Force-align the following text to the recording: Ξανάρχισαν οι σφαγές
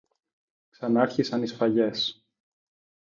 Ξανάρχισαν 0.69 1.43
οι 1.43 1.47
σφαγές 1.47 2.21